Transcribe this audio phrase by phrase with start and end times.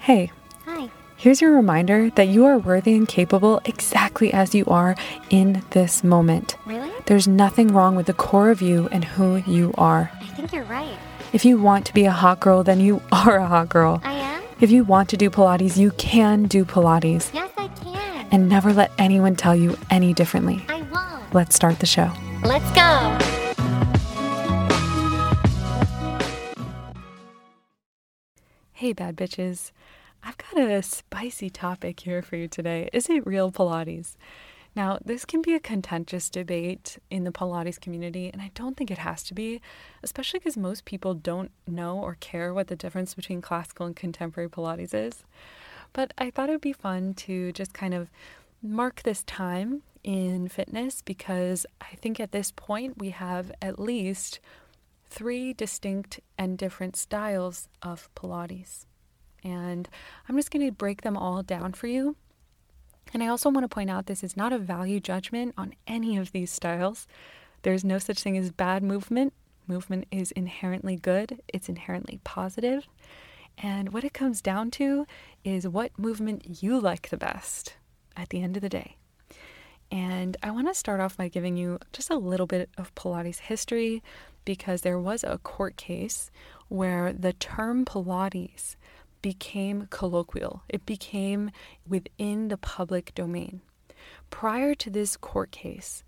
[0.00, 0.32] Hey,
[0.64, 0.88] Hi.
[1.16, 4.96] here's your reminder that you are worthy and capable exactly as you are
[5.28, 6.56] in this moment.
[6.64, 6.90] Really?
[7.04, 10.10] There's nothing wrong with the core of you and who you are.
[10.20, 10.96] I think you're right.
[11.34, 14.00] If you want to be a hot girl, then you are a hot girl.
[14.02, 14.42] I am?
[14.60, 17.32] If you want to do Pilates, you can do Pilates.
[17.34, 18.26] Yes, I can.
[18.30, 20.64] And never let anyone tell you any differently.
[20.68, 21.34] I won't.
[21.34, 22.10] Let's start the show.
[22.42, 23.18] Let's go.
[28.72, 29.72] Hey, bad bitches.
[30.22, 32.90] I've got a spicy topic here for you today.
[32.92, 34.16] Is it real Pilates?
[34.76, 38.90] Now, this can be a contentious debate in the Pilates community, and I don't think
[38.90, 39.60] it has to be,
[40.02, 44.48] especially because most people don't know or care what the difference between classical and contemporary
[44.48, 45.24] Pilates is.
[45.92, 48.10] But I thought it would be fun to just kind of
[48.62, 54.38] mark this time in fitness because I think at this point we have at least
[55.08, 58.86] three distinct and different styles of Pilates.
[59.42, 59.88] And
[60.28, 62.16] I'm just going to break them all down for you.
[63.12, 66.16] And I also want to point out this is not a value judgment on any
[66.16, 67.06] of these styles.
[67.62, 69.32] There's no such thing as bad movement.
[69.66, 72.88] Movement is inherently good, it's inherently positive.
[73.58, 75.06] And what it comes down to
[75.44, 77.74] is what movement you like the best
[78.16, 78.96] at the end of the day.
[79.92, 83.40] And I want to start off by giving you just a little bit of Pilates
[83.40, 84.02] history
[84.44, 86.30] because there was a court case
[86.68, 88.76] where the term Pilates
[89.22, 91.50] became colloquial, it became
[91.88, 93.60] within the public domain.
[94.30, 96.04] Prior to this court case,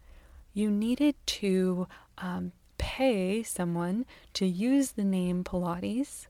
[0.54, 6.26] you needed to um, pay someone to use the name Pilates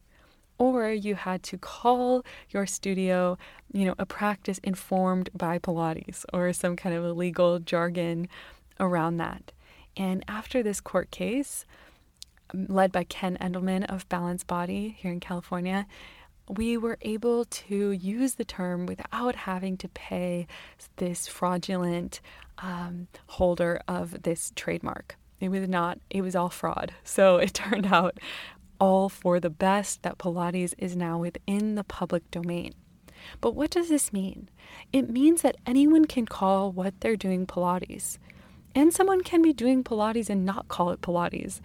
[0.58, 3.36] or you had to call your studio,
[3.72, 8.28] you know, a practice informed by Pilates or some kind of legal jargon
[8.78, 9.50] around that.
[9.96, 11.66] And after this court case,
[12.54, 15.86] led by Ken Endelman of Balanced Body here in California,
[16.56, 20.46] we were able to use the term without having to pay
[20.96, 22.20] this fraudulent
[22.58, 25.16] um, holder of this trademark.
[25.40, 26.92] It was not, it was all fraud.
[27.04, 28.18] So it turned out
[28.78, 32.74] all for the best that Pilates is now within the public domain.
[33.40, 34.48] But what does this mean?
[34.92, 38.18] It means that anyone can call what they're doing Pilates.
[38.74, 41.60] And someone can be doing Pilates and not call it Pilates.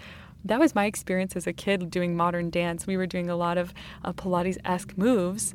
[0.48, 2.88] That was my experience as a kid doing modern dance.
[2.88, 3.74] We were doing a lot of
[4.06, 5.54] uh, Pilates esque moves,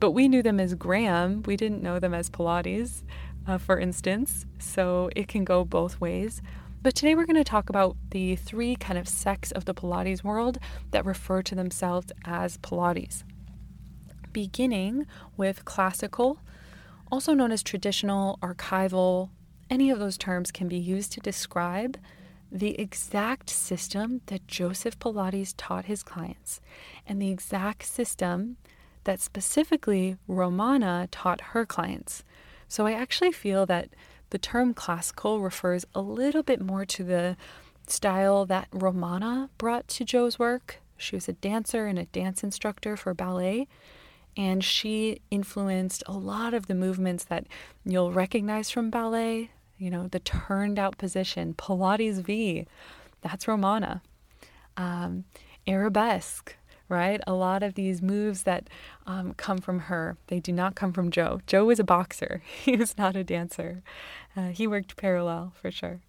[0.00, 1.44] but we knew them as Graham.
[1.44, 3.04] We didn't know them as Pilates,
[3.46, 4.44] uh, for instance.
[4.58, 6.42] So it can go both ways.
[6.82, 10.24] But today we're going to talk about the three kind of sects of the Pilates
[10.24, 10.58] world
[10.90, 13.22] that refer to themselves as Pilates.
[14.32, 16.40] Beginning with classical,
[17.12, 19.30] also known as traditional, archival,
[19.70, 21.96] any of those terms can be used to describe
[22.52, 26.60] the exact system that Joseph Pilates taught his clients
[27.06, 28.58] and the exact system
[29.04, 32.24] that specifically Romana taught her clients.
[32.68, 33.88] So I actually feel that
[34.30, 37.36] the term classical refers a little bit more to the
[37.86, 40.80] style that Romana brought to Joe's work.
[40.96, 43.66] She was a dancer and a dance instructor for ballet,
[44.36, 47.46] and she influenced a lot of the movements that
[47.84, 49.50] you'll recognize from ballet.
[49.82, 52.66] You know, the turned out position, Pilates V,
[53.20, 54.00] that's Romana.
[54.76, 55.24] Um,
[55.66, 56.54] arabesque,
[56.88, 57.20] right?
[57.26, 58.68] A lot of these moves that
[59.08, 61.40] um, come from her, they do not come from Joe.
[61.48, 63.82] Joe was a boxer, he was not a dancer.
[64.36, 66.00] Uh, he worked parallel for sure.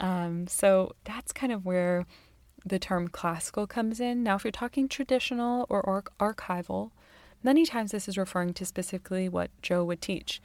[0.00, 2.06] Um, so that's kind of where
[2.64, 4.22] the term classical comes in.
[4.22, 6.90] Now, if you're talking traditional or, or archival,
[7.42, 10.40] many times this is referring to specifically what Joe would teach.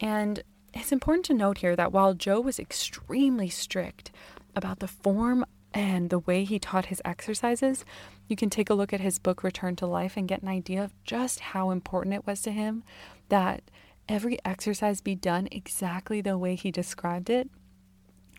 [0.00, 0.42] And
[0.72, 4.10] it's important to note here that while Joe was extremely strict
[4.54, 7.84] about the form and the way he taught his exercises,
[8.26, 10.82] you can take a look at his book Return to Life and get an idea
[10.82, 12.82] of just how important it was to him
[13.28, 13.62] that
[14.08, 17.48] every exercise be done exactly the way he described it.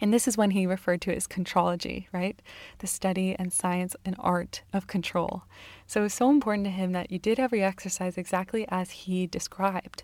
[0.02, 2.42] And this is when he referred to it as contrology, right?
[2.80, 5.44] The study and science and art of control.
[5.86, 9.28] So it was so important to him that you did every exercise exactly as he
[9.28, 10.04] described.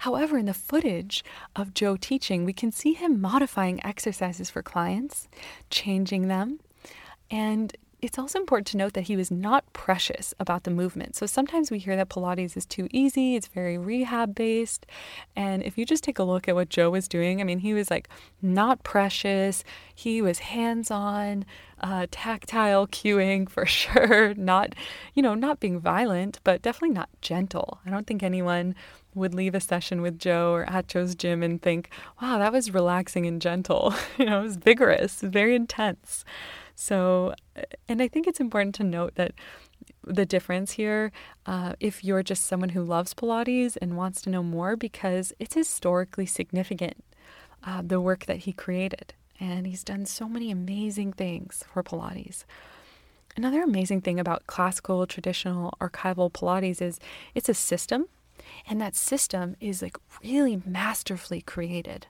[0.00, 1.22] However, in the footage
[1.54, 5.28] of Joe teaching, we can see him modifying exercises for clients,
[5.68, 6.60] changing them,
[7.30, 11.16] and it's also important to note that he was not precious about the movement.
[11.16, 14.84] So sometimes we hear that Pilates is too easy, it's very rehab based.
[15.34, 17.72] And if you just take a look at what Joe was doing, I mean, he
[17.72, 18.08] was like
[18.42, 19.64] not precious,
[19.94, 21.46] he was hands on,
[21.80, 24.74] uh, tactile cueing for sure, not,
[25.14, 27.80] you know, not being violent, but definitely not gentle.
[27.86, 28.74] I don't think anyone
[29.14, 31.90] would leave a session with Joe or at Joe's gym and think,
[32.20, 33.94] wow, that was relaxing and gentle.
[34.18, 36.24] you know, it was vigorous, very intense.
[36.74, 37.34] So,
[37.88, 39.32] and I think it's important to note that
[40.02, 41.12] the difference here
[41.46, 45.54] uh, if you're just someone who loves Pilates and wants to know more because it's
[45.54, 47.04] historically significant,
[47.64, 49.14] uh, the work that he created.
[49.40, 52.44] And he's done so many amazing things for Pilates.
[53.36, 57.00] Another amazing thing about classical, traditional, archival Pilates is
[57.34, 58.06] it's a system,
[58.68, 62.06] and that system is like really masterfully created.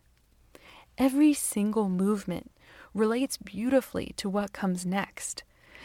[0.96, 2.50] Every single movement
[2.92, 5.42] relates beautifully to what comes next.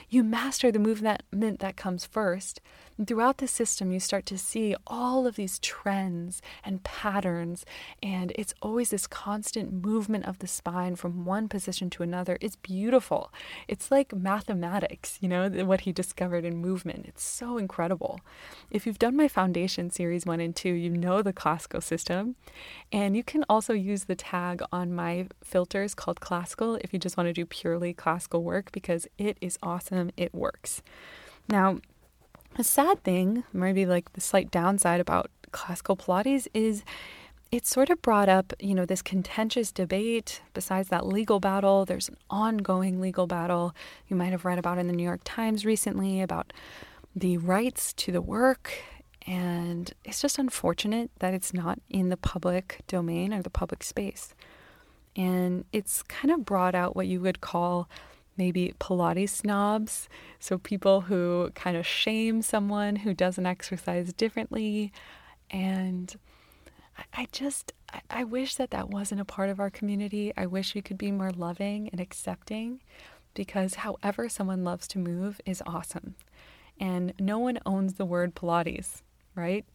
[0.10, 2.62] You master the movement that comes first,
[3.08, 7.66] throughout the system, you start to see all of these trends and patterns.
[8.02, 12.38] And it's always this constant movement of the spine from one position to another.
[12.42, 13.32] It's beautiful.
[13.68, 17.06] It's like mathematics, you know, what he discovered in movement.
[17.08, 18.20] It's so incredible.
[18.72, 22.36] If you've done my foundation series one and two, you know the classical system.
[22.92, 27.18] And you can also use the tag on my filters called classical if you just
[27.18, 30.12] want to do purely classical work because it is awesome.
[30.18, 30.82] It works.
[31.48, 31.80] Now,
[32.58, 36.84] a sad thing, maybe like the slight downside about classical Pilates is
[37.52, 40.42] it's sort of brought up, you know, this contentious debate.
[40.54, 43.74] Besides that legal battle, there's an ongoing legal battle
[44.08, 46.54] you might have read about in the New York Times recently about
[47.16, 48.72] the rights to the work.
[49.26, 54.34] And it's just unfortunate that it's not in the public domain or the public space.
[55.16, 57.90] And it's kind of brought out what you would call
[58.40, 60.08] maybe Pilates snobs.
[60.40, 64.92] So people who kind of shame someone who doesn't exercise differently.
[65.52, 66.16] And
[67.14, 67.74] I just,
[68.10, 70.32] I wish that that wasn't a part of our community.
[70.38, 72.80] I wish we could be more loving and accepting
[73.34, 76.16] because however someone loves to move is awesome.
[76.80, 79.02] And no one owns the word Pilates,
[79.36, 79.66] right?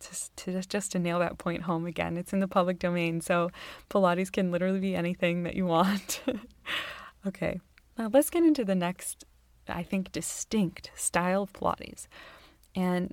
[0.00, 3.50] Just to just to nail that point home again, it's in the public domain, so
[3.90, 6.22] Pilates can literally be anything that you want.
[7.26, 7.60] okay,
[8.00, 9.26] now let's get into the next,
[9.68, 12.06] I think, distinct style of Pilates.
[12.74, 13.12] And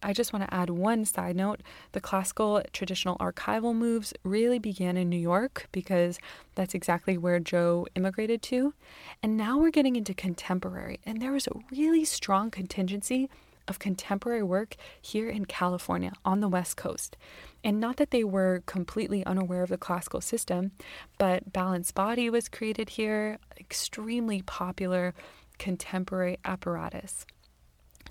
[0.00, 1.60] I just want to add one side note.
[1.90, 6.20] The classical traditional archival moves really began in New York because
[6.54, 8.74] that's exactly where Joe immigrated to.
[9.24, 11.00] And now we're getting into contemporary.
[11.04, 13.28] And there was a really strong contingency
[13.68, 17.16] of contemporary work here in California on the West Coast.
[17.62, 20.72] And not that they were completely unaware of the classical system,
[21.18, 25.14] but Balanced Body was created here, extremely popular
[25.58, 27.26] contemporary apparatus.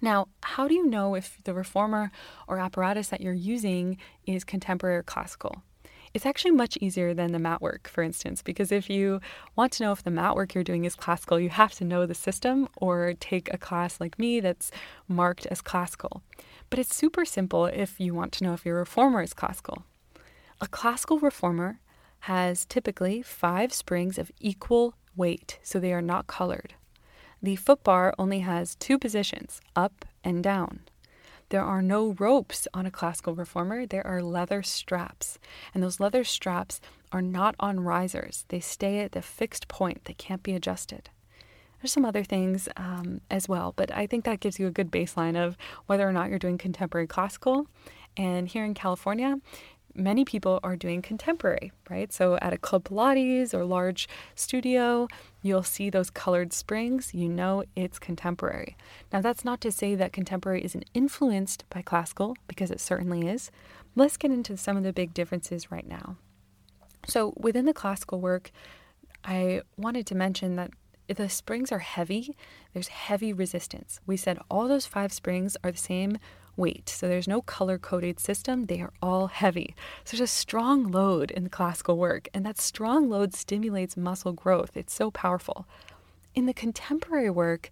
[0.01, 2.11] Now, how do you know if the reformer
[2.47, 5.63] or apparatus that you're using is contemporary or classical?
[6.13, 9.19] It's actually much easier than the mat work, for instance, because if you
[9.55, 12.05] want to know if the mat work you're doing is classical, you have to know
[12.05, 14.71] the system or take a class like me that's
[15.07, 16.21] marked as classical.
[16.69, 19.83] But it's super simple if you want to know if your reformer is classical.
[20.59, 21.79] A classical reformer
[22.21, 26.73] has typically five springs of equal weight, so they are not colored.
[27.41, 30.81] The foot bar only has two positions, up and down.
[31.49, 35.39] There are no ropes on a classical reformer, there are leather straps.
[35.73, 40.13] And those leather straps are not on risers, they stay at the fixed point, they
[40.13, 41.09] can't be adjusted.
[41.81, 44.91] There's some other things um, as well, but I think that gives you a good
[44.91, 47.67] baseline of whether or not you're doing contemporary classical.
[48.17, 49.39] And here in California,
[49.97, 52.11] many people are doing contemporary, right?
[52.13, 55.07] So at a club Pilates or large studio,
[55.47, 57.13] you'll see those colored springs.
[57.13, 58.77] You know it's contemporary.
[59.11, 63.49] Now, that's not to say that contemporary isn't influenced by classical, because it certainly is.
[63.95, 66.17] Let's get into some of the big differences right now.
[67.07, 68.51] So, within the classical work,
[69.23, 70.71] I wanted to mention that
[71.07, 72.35] the springs are heavy,
[72.73, 74.01] there's heavy resistance.
[74.05, 76.17] We said all those five springs are the same
[76.57, 76.89] weight.
[76.89, 78.65] So there's no color coded system.
[78.65, 79.75] They are all heavy.
[80.03, 84.33] So there's a strong load in the classical work, and that strong load stimulates muscle
[84.33, 84.71] growth.
[84.75, 85.65] It's so powerful.
[86.35, 87.69] In the contemporary work,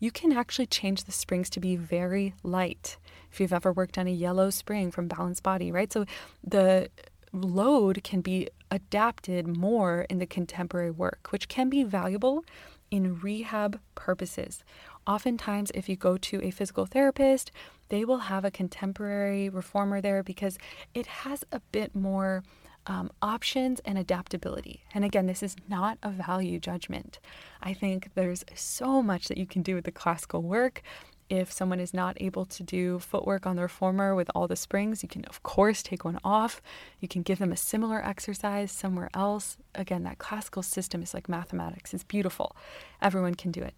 [0.00, 2.96] you can actually change the springs to be very light.
[3.32, 5.92] If you've ever worked on a yellow spring from Balanced Body, right?
[5.92, 6.04] So
[6.42, 6.88] the
[7.32, 12.44] load can be adapted more in the contemporary work, which can be valuable
[12.90, 14.64] in rehab purposes.
[15.08, 17.50] Oftentimes, if you go to a physical therapist,
[17.88, 20.58] they will have a contemporary reformer there because
[20.92, 22.44] it has a bit more
[22.86, 24.84] um, options and adaptability.
[24.92, 27.20] And again, this is not a value judgment.
[27.62, 30.82] I think there's so much that you can do with the classical work.
[31.30, 35.02] If someone is not able to do footwork on the reformer with all the springs,
[35.02, 36.62] you can, of course, take one off.
[37.00, 39.56] You can give them a similar exercise somewhere else.
[39.74, 42.56] Again, that classical system is like mathematics, it's beautiful.
[43.00, 43.74] Everyone can do it.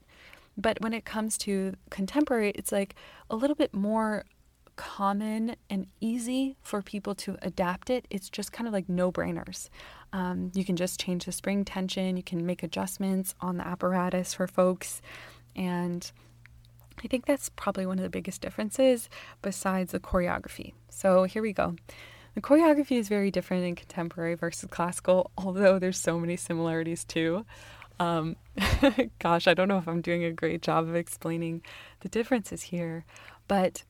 [0.56, 2.94] But when it comes to contemporary, it's like
[3.30, 4.24] a little bit more
[4.76, 8.06] common and easy for people to adapt it.
[8.08, 9.68] It's just kind of like no brainers.
[10.12, 14.32] Um, you can just change the spring tension, you can make adjustments on the apparatus
[14.32, 15.02] for folks.
[15.54, 16.10] And
[17.04, 19.08] I think that's probably one of the biggest differences
[19.42, 20.72] besides the choreography.
[20.88, 21.76] So here we go.
[22.34, 27.44] The choreography is very different in contemporary versus classical, although there's so many similarities too.
[28.00, 28.36] Um,
[29.18, 31.62] gosh, I don't know if I'm doing a great job of explaining
[32.00, 33.04] the differences here,
[33.46, 33.84] but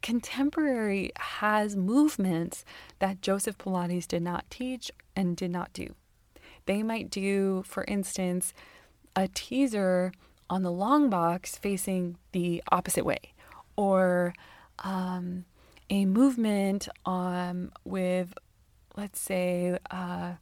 [0.00, 2.64] contemporary has movements
[3.00, 5.94] that Joseph Pilates did not teach and did not do.
[6.64, 8.54] They might do, for instance,
[9.14, 10.12] a teaser
[10.48, 13.34] on the long box facing the opposite way,
[13.76, 14.32] or
[14.78, 15.44] um,
[15.90, 18.32] a movement um, with,
[18.96, 20.34] let's say, uh,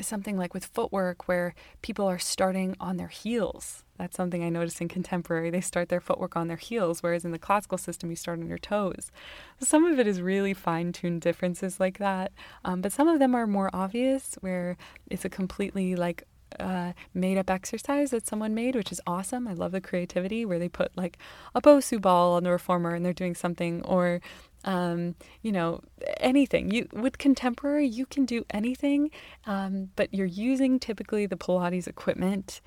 [0.00, 3.84] something like with footwork where people are starting on their heels.
[3.98, 5.50] That's something I notice in contemporary.
[5.50, 8.48] They start their footwork on their heels, whereas in the classical system, you start on
[8.48, 9.12] your toes.
[9.60, 12.32] Some of it is really fine tuned differences like that,
[12.64, 14.76] um, but some of them are more obvious where
[15.08, 16.24] it's a completely like
[16.58, 19.48] uh, made up exercise that someone made, which is awesome.
[19.48, 21.18] I love the creativity where they put like
[21.54, 24.20] a Bosu ball on the reformer and they're doing something, or
[24.64, 25.80] um, you know,
[26.18, 26.70] anything.
[26.70, 29.10] You with contemporary, you can do anything,
[29.46, 32.60] um, but you're using typically the Pilates equipment,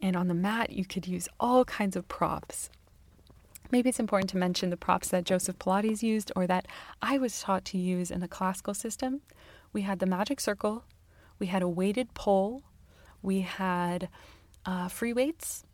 [0.00, 2.70] and on the mat you could use all kinds of props.
[3.70, 6.66] Maybe it's important to mention the props that Joseph Pilates used or that
[7.02, 9.22] I was taught to use in the classical system.
[9.72, 10.84] We had the magic circle,
[11.38, 12.62] we had a weighted pole,
[13.22, 14.08] we had
[14.66, 15.64] uh, free weights,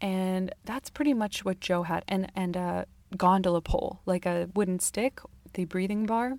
[0.00, 2.86] and that's pretty much what Joe had, and and a
[3.16, 5.20] gondola pole, like a wooden stick,
[5.54, 6.38] the breathing bar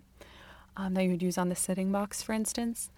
[0.78, 2.90] um, that you would use on the sitting box, for instance.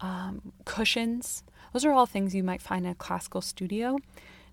[0.00, 1.42] Um, cushions.
[1.72, 3.98] Those are all things you might find in a classical studio.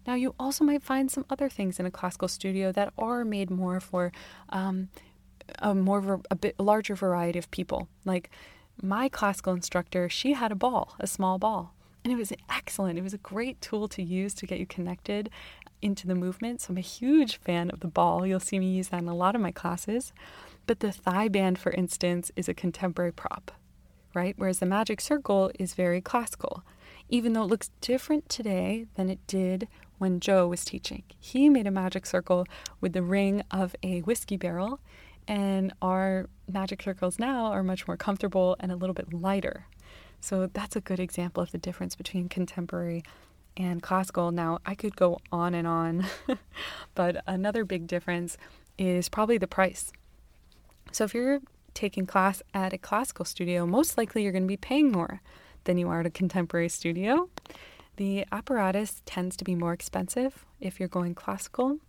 [0.05, 3.49] Now, you also might find some other things in a classical studio that are made
[3.49, 4.11] more for
[4.49, 4.89] um,
[5.59, 7.87] a more a bit larger variety of people.
[8.03, 8.29] Like
[8.81, 12.99] my classical instructor, she had a ball, a small ball, and it was excellent.
[12.99, 15.29] It was a great tool to use to get you connected
[15.81, 16.61] into the movement.
[16.61, 18.25] So I'm a huge fan of the ball.
[18.25, 20.13] You'll see me use that in a lot of my classes.
[20.67, 23.51] But the thigh band, for instance, is a contemporary prop,
[24.13, 24.33] right?
[24.37, 26.63] Whereas the magic circle is very classical,
[27.09, 29.67] even though it looks different today than it did
[29.97, 31.03] when Joe was teaching.
[31.19, 32.45] He made a magic circle
[32.81, 34.79] with the ring of a whiskey barrel,
[35.27, 39.67] and our magic circles now are much more comfortable and a little bit lighter.
[40.19, 43.03] So that's a good example of the difference between contemporary
[43.57, 44.31] and classical.
[44.31, 46.05] Now, I could go on and on,
[46.95, 48.37] but another big difference
[48.77, 49.91] is probably the price.
[50.91, 51.39] So if you're
[51.73, 55.21] taking class at a classical studio, most likely you're going to be paying more
[55.65, 57.29] than you are at a contemporary studio.
[57.97, 61.79] The apparatus tends to be more expensive if you're going classical.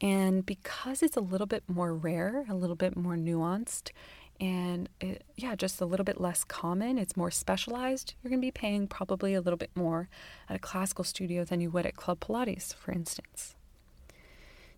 [0.00, 3.92] And because it's a little bit more rare, a little bit more nuanced,
[4.40, 6.98] and it, yeah, just a little bit less common.
[6.98, 8.14] It's more specialized.
[8.22, 10.08] You're going to be paying probably a little bit more
[10.48, 13.54] at a classical studio than you would at Club Pilates, for instance.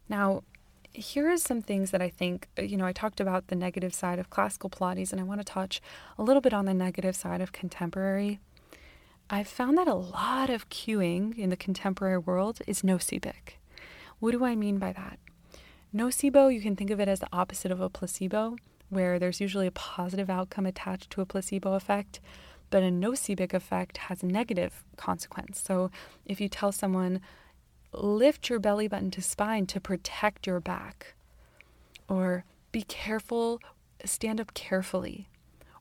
[0.09, 0.43] Now,
[0.93, 3.95] here are some things that I think, uh, you know, I talked about the negative
[3.95, 5.81] side of classical Pilates, and I want to touch
[6.19, 8.41] a little bit on the negative side of contemporary.
[9.31, 13.59] I've found that a lot of cueing in the contemporary world is noceboic.
[14.21, 15.19] What do I mean by that?
[15.95, 18.57] Nocebo, you can think of it as the opposite of a placebo
[18.89, 22.21] where there's usually a positive outcome attached to a placebo effect,
[22.71, 25.61] but a nocebic effect has a negative consequence.
[25.61, 25.91] So
[26.27, 27.21] if you tell someone,
[27.93, 31.15] lift your belly button to spine to protect your back,
[32.09, 33.61] or be careful,
[34.05, 35.29] stand up carefully,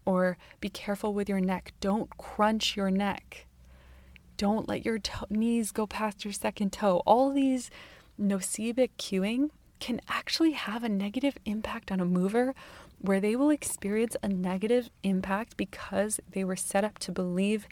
[0.05, 3.45] or be careful with your neck, don't crunch your neck.
[4.37, 4.99] Don't let your
[5.31, 7.01] knees go past your second toe.
[7.07, 7.71] All these
[8.21, 9.49] nocebic cueing
[9.79, 12.53] can actually have a negative impact on a mover
[12.99, 17.67] where they will experience a negative impact because they were set up to believe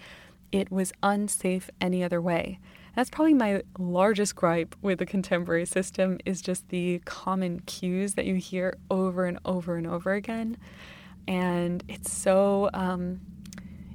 [0.51, 2.59] it was unsafe any other way.
[2.95, 8.25] That's probably my largest gripe with the contemporary system is just the common cues that
[8.25, 10.57] you hear over and over and over again.
[11.27, 13.19] And it's so um,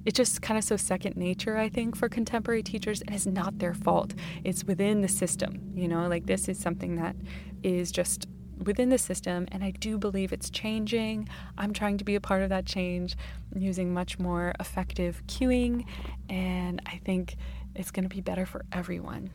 [0.05, 3.59] it's just kind of so second nature, I think, for contemporary teachers, and it's not
[3.59, 4.15] their fault.
[4.45, 7.17] It's within the system, you know, like this is something that
[7.63, 8.27] is just
[8.65, 11.29] within the system, and I do believe it's changing.
[11.57, 13.17] I'm trying to be a part of that change
[13.55, 15.87] using much more effective cueing,
[16.29, 17.37] and I think
[17.75, 19.31] it's going to be better for everyone.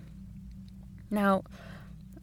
[1.09, 1.43] Now,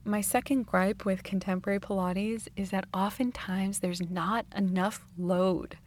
[0.04, 5.78] my second gripe with contemporary Pilates is that oftentimes there's not enough load.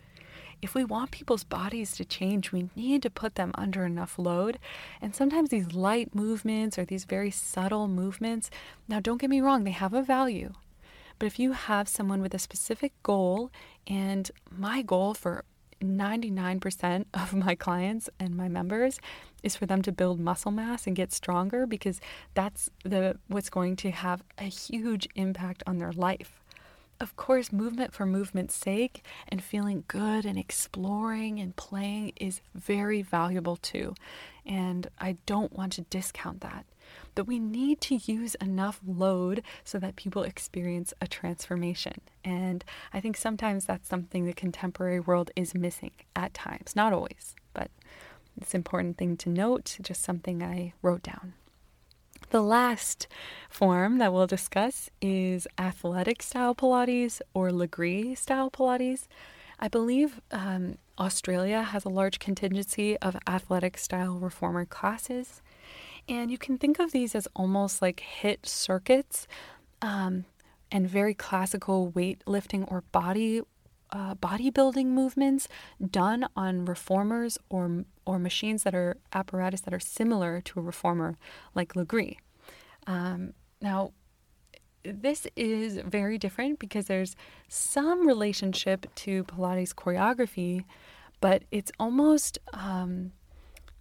[0.61, 4.57] If we want people's bodies to change, we need to put them under enough load.
[5.01, 8.49] And sometimes these light movements or these very subtle movements,
[8.87, 10.53] now don't get me wrong, they have a value.
[11.19, 13.51] But if you have someone with a specific goal,
[13.87, 15.45] and my goal for
[15.81, 18.99] 99% of my clients and my members
[19.43, 21.99] is for them to build muscle mass and get stronger because
[22.33, 26.43] that's the what's going to have a huge impact on their life.
[26.99, 33.01] Of course, movement for movement's sake and feeling good and exploring and playing is very
[33.01, 33.95] valuable too.
[34.45, 36.65] And I don't want to discount that.
[37.13, 41.99] But we need to use enough load so that people experience a transformation.
[42.23, 47.35] And I think sometimes that's something the contemporary world is missing at times, not always,
[47.53, 47.71] but
[48.39, 51.33] it's an important thing to note, just something I wrote down.
[52.35, 53.07] The last
[53.49, 59.07] form that we'll discuss is athletic style Pilates or Lagree style Pilates.
[59.57, 65.41] I believe um, Australia has a large contingency of athletic style reformer classes.
[66.09, 69.29] And you can think of these as almost like HIIT circuits
[69.81, 70.25] um,
[70.69, 73.43] and very classical weightlifting or body
[73.91, 75.47] uh, bodybuilding movements
[75.89, 81.15] done on reformers or or machines that are apparatus that are similar to a reformer
[81.53, 82.17] like Lagree.
[82.87, 83.91] Um, now,
[84.83, 87.15] this is very different because there's
[87.47, 90.65] some relationship to Pilates choreography,
[91.21, 93.11] but it's almost um,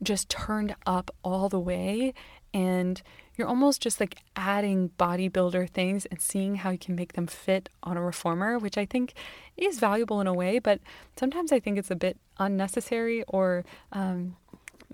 [0.02, 2.14] just turned up all the way
[2.52, 3.02] and
[3.36, 7.68] you're almost just like adding bodybuilder things and seeing how you can make them fit
[7.82, 9.14] on a reformer, which I think
[9.56, 10.80] is valuable in a way, but
[11.18, 14.36] sometimes I think it's a bit unnecessary or um,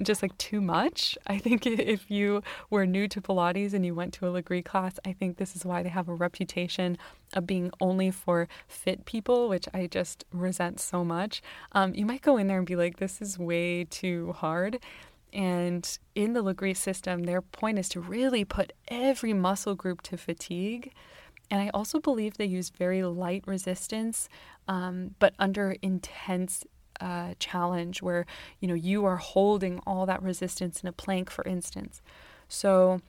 [0.03, 1.17] just like too much.
[1.27, 4.99] I think if you were new to Pilates and you went to a Lagree class,
[5.05, 6.99] I think this is why they have a reputation
[7.35, 11.43] of being only for fit people, which I just resent so much.
[11.73, 14.79] Um, you might go in there and be like, this is way too hard.
[15.33, 20.17] And in the Lagree system, their point is to really put every muscle group to
[20.17, 20.93] fatigue.
[21.51, 24.29] And I also believe they use very light resistance,
[24.69, 26.65] um, but under intense
[27.01, 28.27] uh, challenge where
[28.61, 32.03] you know you are holding all that resistance in a plank, for instance.
[32.49, 33.01] So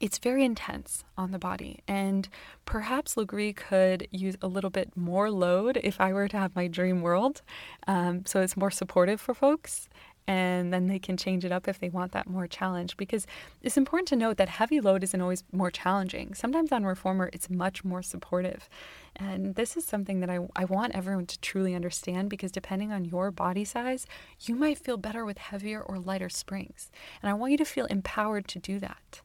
[0.00, 2.28] it's very intense on the body, and
[2.64, 6.66] perhaps Lagree could use a little bit more load if I were to have my
[6.66, 7.42] dream world.
[7.86, 9.88] Um, so it's more supportive for folks
[10.26, 12.96] and then they can change it up if they want that more challenge.
[12.96, 13.26] Because
[13.62, 16.34] it's important to note that heavy load isn't always more challenging.
[16.34, 18.68] Sometimes on reformer it's much more supportive.
[19.16, 23.04] And this is something that I, I want everyone to truly understand because depending on
[23.04, 24.06] your body size
[24.40, 26.90] you might feel better with heavier or lighter springs.
[27.22, 29.20] And i want you to feel empowered to do that.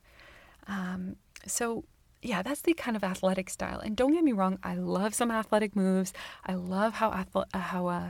[0.67, 1.86] Um, so
[2.21, 3.79] yeah, that's the kind of athletic style.
[3.79, 6.13] And don't get me wrong, I love some athletic moves.
[6.45, 8.10] I love how athle- how uh,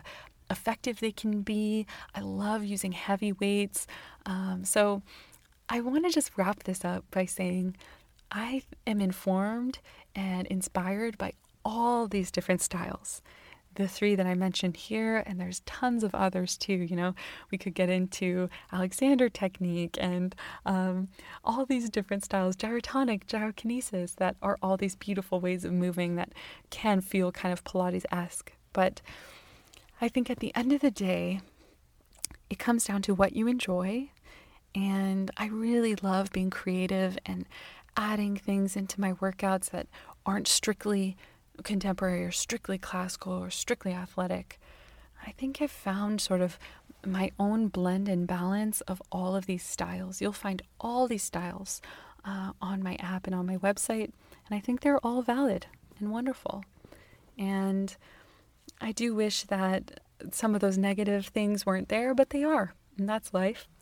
[0.50, 1.86] effective they can be.
[2.16, 3.88] I love using heavy weights.
[4.26, 5.02] Um, so
[5.70, 7.76] I want to just wrap this up by saying
[8.32, 9.80] I am informed
[10.16, 11.34] and inspired by
[11.64, 13.22] all these different styles.
[13.76, 16.74] The three that I mentioned here, and there's tons of others too.
[16.74, 17.16] You know,
[17.52, 21.10] we could get into Alexander technique and um,
[21.44, 26.32] all these different styles, gyrotonic, gyrokinesis, that are all these beautiful ways of moving that
[26.72, 28.52] can feel kind of Pilates esque.
[28.74, 29.02] But
[30.00, 31.42] I think at the end of the day,
[32.50, 34.10] it comes down to what you enjoy.
[34.76, 37.46] And I really love being creative and
[37.96, 39.88] adding things into my workouts that
[40.26, 41.18] aren't strictly
[41.64, 44.60] contemporary or strictly classical or strictly athletic.
[45.26, 46.60] I think I've found sort of
[47.06, 50.22] my own blend and balance of all of these styles.
[50.22, 51.82] You'll find all these styles
[52.24, 54.12] uh, on my app and on my website,
[54.48, 55.66] and I think they're all valid
[56.00, 56.64] and wonderful.
[57.38, 57.96] And
[58.80, 60.00] I do wish that
[60.32, 63.68] some of those negative things weren't there, but they are, and that's life.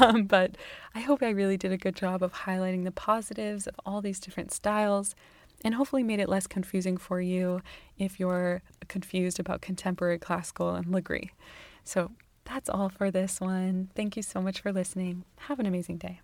[0.00, 0.56] Um, but
[0.94, 4.20] I hope I really did a good job of highlighting the positives of all these
[4.20, 5.16] different styles
[5.64, 7.60] and hopefully made it less confusing for you
[7.98, 11.30] if you're confused about contemporary classical and Lagree.
[11.84, 12.12] So
[12.44, 13.90] that's all for this one.
[13.94, 15.24] Thank you so much for listening.
[15.48, 16.20] Have an amazing day.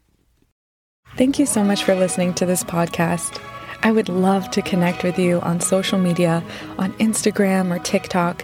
[1.17, 3.41] Thank you so much for listening to this podcast.
[3.83, 6.43] I would love to connect with you on social media,
[6.79, 8.43] on Instagram or TikTok.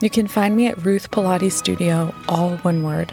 [0.00, 3.12] You can find me at Ruth Pilates Studio, all one word.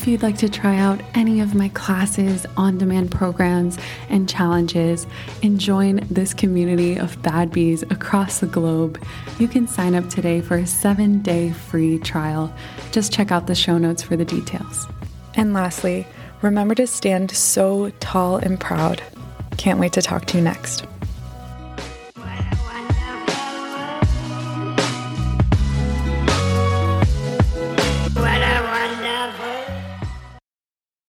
[0.00, 3.76] If you'd like to try out any of my classes, on demand programs,
[4.08, 5.06] and challenges,
[5.42, 8.98] and join this community of bad bees across the globe,
[9.38, 12.50] you can sign up today for a seven day free trial.
[12.92, 14.86] Just check out the show notes for the details.
[15.34, 16.06] And lastly,
[16.40, 19.02] remember to stand so tall and proud
[19.60, 20.86] can't wait to talk to you next.